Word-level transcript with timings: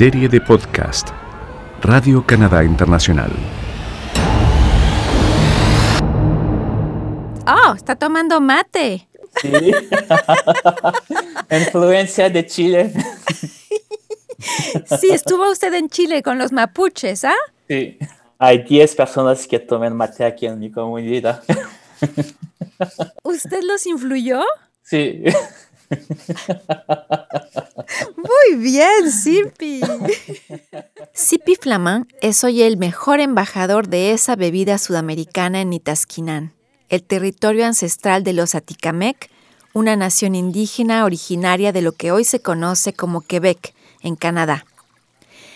Serie 0.00 0.30
de 0.30 0.40
podcast 0.40 1.10
Radio 1.82 2.24
Canadá 2.26 2.64
Internacional. 2.64 3.30
Oh, 7.46 7.74
está 7.74 7.96
tomando 7.96 8.40
mate. 8.40 9.06
Sí. 9.42 9.50
Influencia 11.50 12.30
de 12.30 12.46
Chile. 12.46 12.94
Sí, 14.98 15.10
estuvo 15.10 15.50
usted 15.50 15.74
en 15.74 15.90
Chile 15.90 16.22
con 16.22 16.38
los 16.38 16.50
mapuches, 16.50 17.26
¿ah? 17.26 17.34
Sí. 17.68 17.98
Hay 18.38 18.62
10 18.62 18.94
personas 18.94 19.46
que 19.46 19.58
toman 19.58 19.94
mate 19.94 20.24
aquí 20.24 20.46
en 20.46 20.60
mi 20.60 20.70
comunidad. 20.70 21.42
¿Usted 23.22 23.62
los 23.64 23.84
influyó? 23.84 24.42
Sí. 24.82 25.24
Muy 28.16 28.58
bien, 28.58 29.10
Sipi. 29.10 29.80
Sipi 31.12 31.56
Flamand 31.56 32.06
es 32.20 32.44
hoy 32.44 32.62
el 32.62 32.76
mejor 32.76 33.20
embajador 33.20 33.88
de 33.88 34.12
esa 34.12 34.36
bebida 34.36 34.78
sudamericana 34.78 35.60
en 35.60 35.70
Nitasquinán, 35.70 36.54
el 36.88 37.02
territorio 37.02 37.66
ancestral 37.66 38.22
de 38.24 38.32
los 38.32 38.54
Atikamekw, 38.54 39.28
una 39.72 39.96
nación 39.96 40.34
indígena 40.34 41.04
originaria 41.04 41.72
de 41.72 41.82
lo 41.82 41.92
que 41.92 42.12
hoy 42.12 42.24
se 42.24 42.40
conoce 42.40 42.92
como 42.92 43.20
Quebec, 43.20 43.74
en 44.02 44.16
Canadá. 44.16 44.64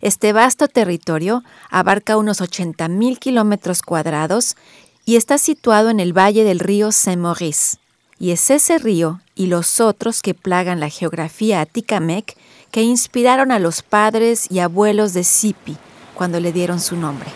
Este 0.00 0.32
vasto 0.32 0.68
territorio 0.68 1.42
abarca 1.70 2.16
unos 2.16 2.40
80.000 2.40 3.18
kilómetros 3.18 3.82
cuadrados 3.82 4.56
y 5.04 5.16
está 5.16 5.38
situado 5.38 5.90
en 5.90 6.00
el 6.00 6.16
valle 6.16 6.44
del 6.44 6.60
río 6.60 6.92
Saint-Maurice. 6.92 7.78
Y 8.18 8.30
es 8.30 8.50
ese 8.50 8.78
río 8.78 9.20
y 9.34 9.46
los 9.46 9.80
otros 9.80 10.22
que 10.22 10.32
plagan 10.34 10.80
la 10.80 10.88
geografía 10.88 11.60
Atikamekw 11.60 12.34
que 12.70 12.82
inspiraron 12.82 13.52
a 13.52 13.58
los 13.58 13.82
padres 13.82 14.46
y 14.50 14.58
abuelos 14.60 15.12
de 15.12 15.22
Sipi 15.24 15.76
cuando 16.14 16.40
le 16.40 16.52
dieron 16.52 16.80
su 16.80 16.96
nombre. 16.96 17.28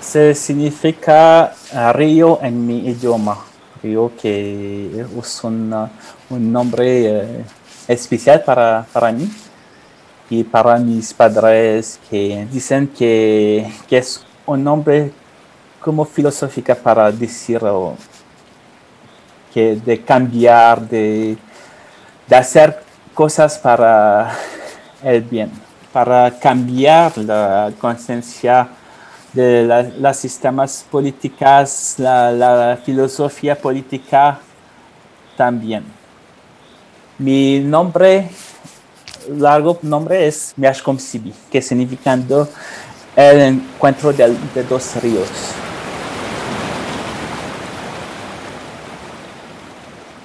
Se 0.00 0.34
significa 0.34 1.54
uh, 1.72 1.92
río 1.92 2.38
en 2.42 2.66
mi 2.66 2.78
idioma. 2.88 3.38
Río 3.82 4.12
que 4.20 5.04
es 5.18 5.44
una- 5.44 5.90
un 6.30 6.52
nombre 6.52 7.06
eh, 7.06 7.44
especial 7.88 8.42
para, 8.44 8.86
para 8.92 9.12
mí 9.12 9.30
y 10.28 10.44
para 10.44 10.78
mis 10.78 11.12
padres 11.14 11.98
que 12.10 12.46
dicen 12.52 12.88
que, 12.88 13.70
que 13.88 13.98
es 13.98 14.24
un 14.44 14.62
nombre 14.64 15.12
como 15.80 16.04
filosófica 16.04 16.74
para 16.74 17.10
decir 17.12 17.60
de 19.60 20.02
cambiar, 20.04 20.86
de, 20.88 21.36
de 22.28 22.36
hacer 22.36 22.82
cosas 23.14 23.58
para 23.58 24.30
el 25.02 25.22
bien, 25.22 25.50
para 25.92 26.30
cambiar 26.38 27.16
la 27.16 27.72
conciencia 27.78 28.68
de 29.32 29.64
la- 29.64 29.82
las 29.82 30.18
sistemas 30.18 30.84
políticas, 30.90 31.94
la, 31.98 32.78
filosofía 32.84 33.56
política 33.56 34.38
también. 35.36 35.84
Mi 37.18 37.60
nombre, 37.60 38.28
largo 39.38 39.78
nombre 39.82 40.26
es 40.26 40.52
Miashkom 40.56 40.98
Sibi, 40.98 41.32
que 41.50 41.62
significando 41.62 42.46
el 43.14 43.40
encuentro 43.40 44.12
de 44.12 44.62
dos 44.68 44.96
ríos. 45.02 45.55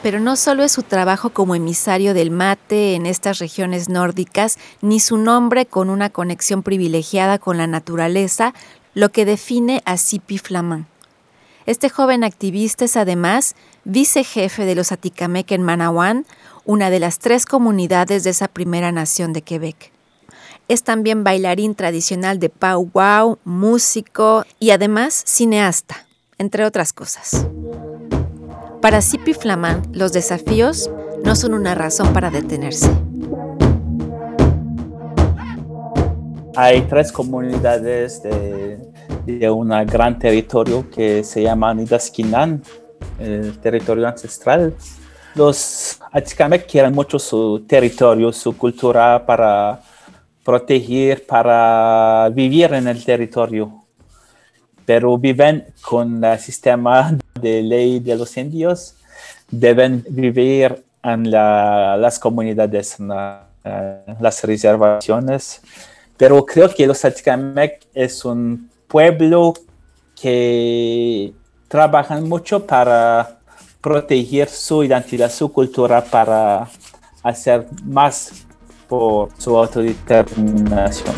Pero 0.04 0.20
no 0.20 0.36
solo 0.36 0.64
es 0.64 0.72
su 0.72 0.84
trabajo 0.84 1.30
como 1.30 1.54
emisario 1.54 2.14
del 2.14 2.32
mate 2.32 2.96
en 2.96 3.06
estas 3.06 3.40
regiones 3.40 3.88
nórdicas, 3.88 4.58
ni 4.82 5.00
su 5.00 5.18
nombre 5.18 5.68
con 5.68 5.90
una 5.90 6.10
conexión 6.10 6.64
privilegiada 6.64 7.38
con 7.38 7.58
la 7.58 7.68
naturaleza, 7.68 8.54
lo 8.94 9.10
que 9.10 9.26
define 9.26 9.82
a 9.86 9.98
Sipi 9.98 10.38
Flamand. 10.38 10.86
Este 11.68 11.90
joven 11.90 12.24
activista 12.24 12.86
es 12.86 12.98
además 12.98 13.56
vicejefe 13.84 14.66
de 14.66 14.74
los 14.76 14.92
Atikamekw 14.92 15.54
en 15.54 15.62
Manawan, 15.62 16.26
una 16.66 16.90
de 16.90 17.00
las 17.00 17.20
tres 17.20 17.46
comunidades 17.46 18.24
de 18.24 18.32
esa 18.32 18.48
primera 18.48 18.92
nación 18.92 19.34
de 19.34 19.44
Quebec. 19.44 19.92
Es 20.68 20.84
también 20.84 21.24
bailarín 21.24 21.76
tradicional 21.76 22.40
de 22.40 22.50
Pau 22.50 22.90
Wow, 22.94 23.40
músico 23.44 24.46
y 24.60 24.72
además 24.72 25.24
cineasta, 25.28 26.08
entre 26.38 26.66
otras 26.66 26.94
cosas. 26.94 27.46
Para 28.82 29.00
Sipi 29.00 29.36
Flamand, 29.36 29.96
los 29.96 30.12
desafíos 30.12 30.90
no 31.24 31.36
son 31.36 31.54
una 31.54 31.76
razón 31.76 32.14
para 32.14 32.32
detenerse. 32.32 32.90
Hay 36.56 36.82
tres 36.90 37.12
comunidades 37.12 38.24
de, 38.24 39.50
un 39.52 39.70
gran 39.86 40.18
territorio 40.18 40.90
que 40.90 41.24
se 41.24 41.44
llama 41.44 41.76
Nidaskinan, 41.76 42.64
el 43.20 43.60
territorio 43.60 44.08
ancestral. 44.08 44.74
Los 45.36 46.00
Atikamekw 46.12 46.66
quieren 46.66 46.94
mucho 46.94 47.20
su 47.20 47.64
territorio, 47.68 48.34
su 48.34 48.58
cultura 48.58 49.24
para 49.24 49.80
proteger, 50.44 51.24
para 51.28 52.30
vivir 52.34 52.74
en 52.74 52.88
el 52.88 53.06
territorio, 53.06 53.86
pero 54.88 55.20
viven 55.20 55.68
con 55.82 56.24
el 56.24 56.40
sistema 56.40 57.16
de 57.40 57.62
ley 57.62 58.00
de 58.00 58.16
los 58.16 58.36
indios, 58.38 58.96
deben 59.50 60.04
vivir 60.10 60.84
en 61.04 61.30
la- 61.32 61.98
las 61.98 62.20
comunidades, 62.20 63.00
en 63.00 63.10
la- 63.10 63.48
las 64.20 64.44
reservaciones 64.44 65.62
pero 66.22 66.46
creo 66.46 66.70
que 66.70 66.86
los 66.86 67.04
Atikamekw 67.04 67.80
es 67.96 68.24
un 68.26 68.70
pueblo 68.88 69.56
que 70.16 71.34
trabajan 71.68 72.30
mucho 72.30 72.64
para 72.64 73.40
proteger 73.82 74.48
su 74.48 74.84
identidad, 74.84 75.32
su 75.32 75.52
cultura, 75.52 76.04
para 76.04 76.70
hacer 77.24 77.66
más 77.84 78.46
por 78.88 79.30
su 79.40 79.58
autodeterminación. 79.58 81.16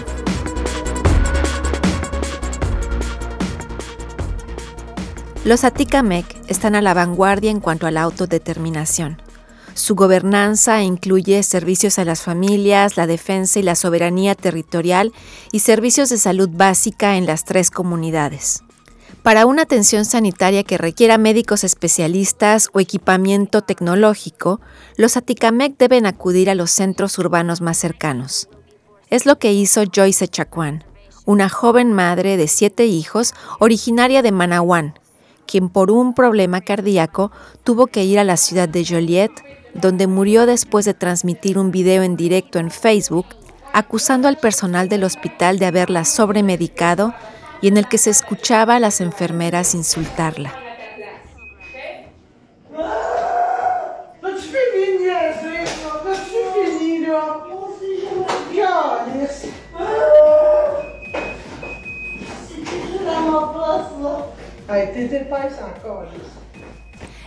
Los 5.46 5.66
Atikamekw 5.66 6.38
están 6.48 6.74
a 6.74 6.82
la 6.82 6.94
vanguardia 6.94 7.52
en 7.52 7.60
cuanto 7.60 7.86
a 7.86 7.92
la 7.92 8.02
autodeterminación. 8.04 9.22
Su 9.74 9.94
gobernanza 9.94 10.82
incluye 10.84 11.44
servicios 11.44 12.00
a 12.00 12.06
las 12.06 12.22
familias, 12.22 12.96
la 12.96 13.08
defensa 13.08 13.60
y 13.60 13.64
la 13.64 13.76
soberanía 13.76 14.36
territorial 14.36 15.12
y 15.52 15.60
servicios 15.60 16.08
de 16.08 16.18
salud 16.18 16.48
básica 16.50 17.18
en 17.18 17.26
las 17.26 17.44
tres 17.44 17.72
comunidades. 17.72 18.64
Para 19.22 19.46
una 19.46 19.64
atención 19.64 20.06
sanitaria 20.06 20.64
que 20.64 20.78
requiera 20.78 21.18
médicos 21.18 21.66
especialistas 21.66 22.70
o 22.72 22.80
equipamiento 22.80 23.64
tecnológico, 23.64 24.62
los 24.96 25.18
Atikamekw 25.18 25.76
deben 25.78 26.06
acudir 26.06 26.50
a 26.50 26.56
los 26.56 26.72
centros 26.72 27.18
urbanos 27.20 27.60
más 27.60 27.78
cercanos. 27.78 28.48
Es 29.10 29.26
lo 29.26 29.40
que 29.40 29.52
hizo 29.52 29.84
Joyce 29.94 30.30
Chacuán, 30.30 30.86
una 31.26 31.50
joven 31.50 31.92
madre 31.92 32.38
de 32.38 32.48
siete 32.48 32.86
hijos 32.86 33.34
originaria 33.60 34.22
de 34.22 34.32
Manawan, 34.32 34.94
quien 35.46 35.70
por 35.70 35.92
un 35.92 36.14
problema 36.14 36.62
cardíaco 36.62 37.32
tuvo 37.64 37.88
que 37.88 38.04
ir 38.04 38.20
a 38.20 38.24
la 38.24 38.38
ciudad 38.38 38.70
de 38.70 38.86
Joliet, 38.86 39.32
donde 39.74 40.08
murió 40.08 40.46
después 40.46 40.86
de 40.86 40.94
transmitir 40.94 41.58
un 41.58 41.72
video 41.72 42.04
en 42.04 42.16
directo 42.16 42.60
en 42.60 42.72
Facebook 42.72 43.26
acusando 43.74 44.28
al 44.28 44.38
personal 44.38 44.88
del 44.88 45.04
hospital 45.04 45.60
de 45.60 45.66
haberla 45.66 46.06
sobremedicado 46.06 47.14
y 47.62 47.68
en 47.68 47.78
el 47.78 47.88
que 47.88 47.98
se 47.98 48.12
escuchaba 48.12 48.76
a 48.76 48.80
las 48.80 49.02
enfermeras 49.02 49.74
insultarla. 49.74 50.63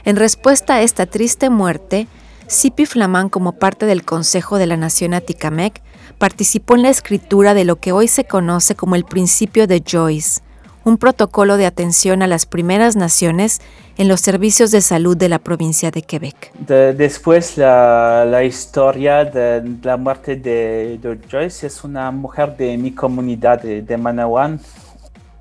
En 0.05 0.17
respuesta 0.17 0.75
a 0.77 0.83
esta 0.83 1.07
triste 1.07 1.51
muerte, 1.51 2.07
Sipi 2.47 2.87
Flamand, 2.87 3.31
como 3.31 3.53
parte 3.53 3.87
del 3.87 4.05
Consejo 4.05 4.59
de 4.59 4.67
la 4.67 4.77
Nación 4.77 5.15
Atikamekw, 5.15 5.81
participó 6.19 6.77
en 6.77 6.83
la 6.83 6.91
escritura 6.91 7.55
de 7.55 7.65
lo 7.65 7.77
que 7.77 7.93
hoy 7.93 8.07
se 8.09 8.25
conoce 8.25 8.75
como 8.77 8.95
el 8.95 9.05
principio 9.05 9.67
de 9.67 9.83
Joyce, 9.85 10.41
un 10.85 10.97
protocolo 10.99 11.57
de 11.57 11.67
atención 11.67 12.23
a 12.23 12.29
las 12.29 12.47
primeras 12.47 12.95
naciones 12.95 13.61
en 13.99 14.07
los 14.07 14.21
servicios 14.21 14.71
de 14.71 14.81
salud 14.81 15.17
de 15.17 15.29
la 15.29 15.41
provincia 15.41 15.91
de 15.91 16.03
Quebec. 16.03 16.53
De- 16.61 16.93
después 16.95 17.59
la, 17.59 18.25
la 18.25 18.45
historia 18.45 19.25
de 19.25 19.63
la 19.83 19.97
muerte 19.97 20.37
de, 20.37 20.99
de 21.03 21.19
Joyce 21.29 21.67
es 21.67 21.83
una 21.83 22.13
mujer 22.13 22.57
de 22.57 22.77
mi 22.77 22.93
comunidad 22.93 23.61
de, 23.61 23.83
de 23.83 23.97
Manawan. 23.97 24.61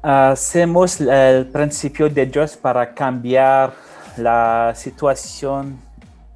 Hacemos 0.08 1.02
el 1.02 1.48
principio 1.48 2.08
de 2.08 2.30
Joyce 2.32 2.58
para 2.62 2.94
cambiar 2.94 3.74
la 4.18 4.72
situación, 4.76 5.80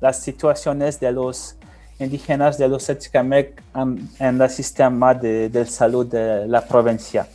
las 0.02 0.18
situaciones 0.24 1.00
de 1.00 1.12
los 1.12 1.56
indígenas 2.00 2.58
de 2.58 2.68
los 2.68 2.90
Atikamekw 2.90 3.62
en, 3.76 4.42
el 4.42 4.50
sistema 4.50 5.14
de, 5.14 5.66
salud 5.68 6.08
de 6.08 6.48
la 6.48 6.66
provincia. 6.66 7.28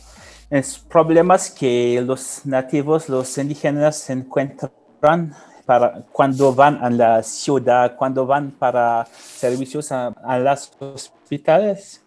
Es 0.49 0.77
problemas 0.77 1.49
que 1.49 2.03
los 2.05 2.45
nativos, 2.45 3.07
los 3.07 3.37
indígenas 3.37 3.95
se 3.95 4.11
encuentran 4.11 5.33
para 5.65 6.01
cuando 6.11 6.53
van 6.53 6.83
a 6.83 6.89
la 6.89 7.23
ciudad, 7.23 7.95
cuando 7.95 8.25
van 8.25 8.51
para 8.51 9.07
servicios 9.37 9.89
a, 9.89 10.07
a 10.07 10.37
los 10.37 10.69
hospitales, 10.81 12.01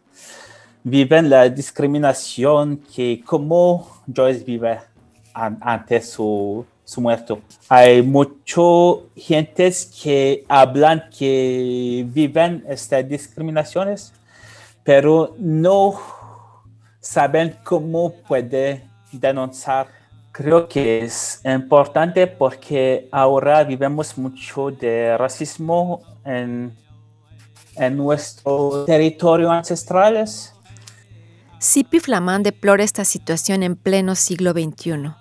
viven 0.84 1.30
la 1.30 1.48
discriminación 1.48 2.78
que 2.94 3.22
como 3.24 3.88
Joyce 4.06 4.44
vive 4.44 4.80
an, 5.34 5.58
antes 5.60 6.10
su, 6.10 6.64
su 6.84 7.00
muerto. 7.00 7.40
Hay 7.68 8.02
muchas 8.02 9.04
gentes 9.14 9.92
que 10.02 10.44
hablan 10.48 11.04
que 11.16 12.06
viven 12.08 12.64
estas 12.66 13.06
discriminaciones, 13.06 14.12
pero 14.82 15.34
no 15.38 15.98
saben 16.98 17.56
cómo 17.62 18.12
puede 18.26 18.82
denunciar. 19.12 19.88
Creo 20.32 20.68
que 20.68 21.04
es 21.04 21.40
importante 21.44 22.26
porque 22.26 23.08
ahora 23.10 23.64
vivimos 23.64 24.16
mucho 24.16 24.70
de 24.70 25.16
racismo 25.18 26.00
en, 26.24 26.72
en 27.76 27.96
nuestro 27.96 28.84
territorio 28.86 29.50
ancestrales. 29.50 30.54
Sipi 31.60 31.98
Flamand 31.98 32.44
deplora 32.44 32.84
esta 32.84 33.04
situación 33.04 33.64
en 33.64 33.74
pleno 33.74 34.14
siglo 34.14 34.52
XXI, 34.52 35.12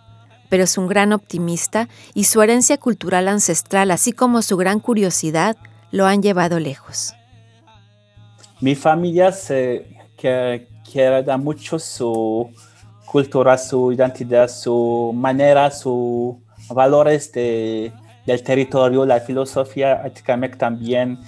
pero 0.50 0.64
es 0.64 0.78
un 0.78 0.88
gran 0.88 1.12
optimista 1.12 1.90
y 2.14 2.26
su 2.26 2.42
herencia 2.44 2.78
cultural 2.78 3.28
ancestral, 3.28 3.90
así 3.90 4.12
como 4.12 4.44
su 4.44 4.56
gran 4.56 4.80
curiosidad, 4.80 5.58
lo 5.92 6.06
han 6.06 6.22
llevado 6.22 6.60
lejos. 6.60 7.14
Mi 8.62 8.76
familia 8.76 9.32
se 9.32 9.98
mucho 11.40 11.80
su 11.80 12.50
cultura, 13.06 13.58
su 13.58 13.92
identidad, 13.92 14.48
su 14.48 15.12
manera, 15.16 15.72
sus 15.72 16.36
valores 16.70 17.32
de, 17.32 17.92
del 18.26 18.44
territorio, 18.44 19.06
la 19.06 19.20
filosofía 19.20 20.02
Atikamekw 20.04 20.58
también, 20.58 21.20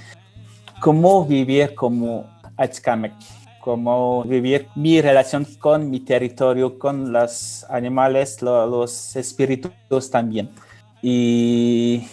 cómo 0.81 1.25
vivir 1.25 1.73
como 1.75 2.25
Atikamekw, 2.57 3.15
cómo 3.59 4.23
vivir 4.23 4.67
mi 4.75 5.01
relación 5.01 5.45
con 5.59 5.89
mi 5.89 6.00
territorio, 6.00 6.77
con 6.79 7.11
los 7.11 7.65
animales, 7.69 8.41
lo, 8.41 8.65
los 8.65 9.15
espíritus 9.15 10.09
también. 10.11 10.50
Y 11.01 12.07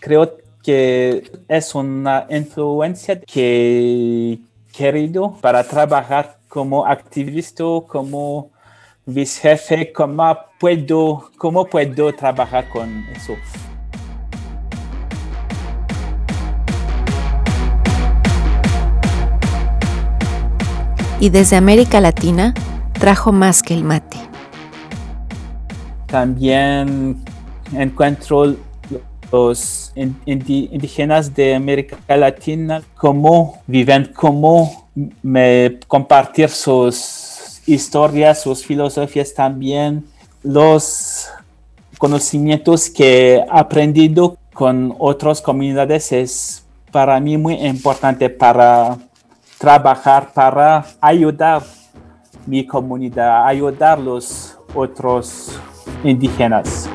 creo 0.00 0.36
que 0.62 1.30
es 1.48 1.74
una 1.74 2.26
influencia 2.30 3.20
que 3.20 4.38
querido 4.72 5.36
para 5.40 5.64
trabajar 5.64 6.38
como 6.48 6.86
activista, 6.86 7.64
como 7.86 8.50
vicejefe, 9.06 9.92
cómo 9.92 10.36
puedo, 10.60 11.30
cómo 11.36 11.64
puedo 11.64 12.12
trabajar 12.14 12.68
con 12.68 13.04
eso. 13.14 13.34
Y 21.20 21.30
desde 21.30 21.56
América 21.56 22.00
Latina 22.00 22.54
trajo 22.92 23.32
más 23.32 23.62
que 23.62 23.74
el 23.74 23.82
mate. 23.82 24.18
También 26.06 27.16
encuentro 27.72 28.54
los 29.32 29.92
indígenas 29.94 31.34
de 31.34 31.54
América 31.54 32.16
Latina, 32.16 32.82
cómo 32.94 33.60
viven, 33.66 34.12
cómo 34.14 34.88
compartir 35.86 36.48
sus 36.48 37.60
historias, 37.66 38.40
sus 38.40 38.64
filosofías 38.64 39.34
también, 39.34 40.06
los 40.42 41.28
conocimientos 41.98 42.88
que 42.88 43.34
he 43.34 43.46
aprendido 43.50 44.38
con 44.54 44.94
otras 44.98 45.42
comunidades 45.42 46.12
es 46.12 46.64
para 46.90 47.20
mí 47.20 47.36
muy 47.36 47.54
importante 47.54 48.30
para 48.30 48.96
trabajar, 49.58 50.30
para 50.32 50.84
ayudar 51.00 51.62
mi 52.46 52.66
comunidad, 52.66 53.46
ayudar 53.46 53.98
los 53.98 54.58
otros 54.74 55.60
indígenas. 56.04 56.88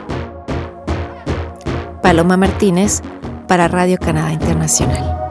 Paloma 2.02 2.38
Martínez 2.38 3.02
para 3.48 3.68
Radio 3.68 3.98
Canadá 4.00 4.32
Internacional. 4.32 5.23